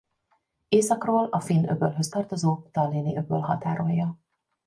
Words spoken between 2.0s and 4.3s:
tartozó Tallinni-öböl határolja.